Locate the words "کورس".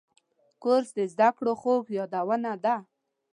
0.63-0.89